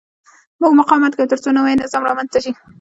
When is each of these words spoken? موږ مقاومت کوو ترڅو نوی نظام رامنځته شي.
موږ 0.61 0.71
مقاومت 0.79 1.11
کوو 1.15 1.29
ترڅو 1.31 1.49
نوی 1.57 1.73
نظام 1.83 2.01
رامنځته 2.09 2.39
شي. 2.45 2.51